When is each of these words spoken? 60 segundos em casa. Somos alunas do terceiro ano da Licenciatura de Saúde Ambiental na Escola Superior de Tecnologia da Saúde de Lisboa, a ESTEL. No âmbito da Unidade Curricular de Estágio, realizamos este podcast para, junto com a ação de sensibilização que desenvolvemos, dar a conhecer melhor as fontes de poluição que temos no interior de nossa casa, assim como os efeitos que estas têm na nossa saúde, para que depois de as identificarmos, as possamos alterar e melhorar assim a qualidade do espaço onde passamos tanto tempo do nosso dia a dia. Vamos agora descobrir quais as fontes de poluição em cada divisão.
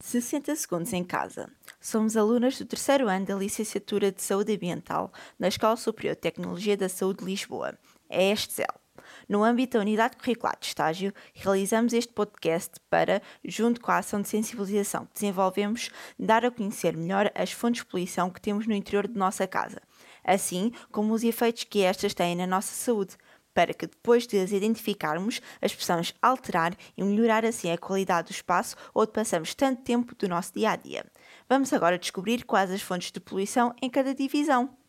60 0.00 0.56
segundos 0.56 0.92
em 0.94 1.04
casa. 1.04 1.50
Somos 1.78 2.16
alunas 2.16 2.58
do 2.58 2.64
terceiro 2.64 3.06
ano 3.06 3.26
da 3.26 3.34
Licenciatura 3.34 4.10
de 4.10 4.22
Saúde 4.22 4.54
Ambiental 4.54 5.12
na 5.38 5.48
Escola 5.48 5.76
Superior 5.76 6.14
de 6.14 6.22
Tecnologia 6.22 6.76
da 6.76 6.88
Saúde 6.88 7.20
de 7.20 7.26
Lisboa, 7.26 7.78
a 8.08 8.22
ESTEL. 8.22 8.74
No 9.28 9.44
âmbito 9.44 9.76
da 9.76 9.82
Unidade 9.82 10.16
Curricular 10.16 10.56
de 10.58 10.66
Estágio, 10.66 11.12
realizamos 11.34 11.92
este 11.92 12.12
podcast 12.12 12.80
para, 12.88 13.20
junto 13.44 13.80
com 13.80 13.92
a 13.92 13.98
ação 13.98 14.22
de 14.22 14.28
sensibilização 14.28 15.04
que 15.04 15.14
desenvolvemos, 15.14 15.90
dar 16.18 16.44
a 16.44 16.50
conhecer 16.50 16.96
melhor 16.96 17.30
as 17.34 17.52
fontes 17.52 17.82
de 17.82 17.86
poluição 17.86 18.30
que 18.30 18.40
temos 18.40 18.66
no 18.66 18.74
interior 18.74 19.06
de 19.06 19.18
nossa 19.18 19.46
casa, 19.46 19.82
assim 20.24 20.72
como 20.90 21.12
os 21.12 21.22
efeitos 21.22 21.64
que 21.64 21.82
estas 21.82 22.14
têm 22.14 22.34
na 22.34 22.46
nossa 22.46 22.72
saúde, 22.72 23.16
para 23.54 23.74
que 23.74 23.86
depois 23.86 24.26
de 24.26 24.38
as 24.38 24.52
identificarmos, 24.52 25.40
as 25.60 25.74
possamos 25.74 26.14
alterar 26.20 26.74
e 26.96 27.02
melhorar 27.02 27.44
assim 27.44 27.70
a 27.70 27.78
qualidade 27.78 28.28
do 28.28 28.32
espaço 28.32 28.76
onde 28.94 29.12
passamos 29.12 29.54
tanto 29.54 29.82
tempo 29.82 30.14
do 30.14 30.28
nosso 30.28 30.52
dia 30.54 30.70
a 30.70 30.76
dia. 30.76 31.04
Vamos 31.48 31.72
agora 31.72 31.98
descobrir 31.98 32.44
quais 32.44 32.70
as 32.70 32.82
fontes 32.82 33.10
de 33.10 33.20
poluição 33.20 33.74
em 33.82 33.90
cada 33.90 34.14
divisão. 34.14 34.79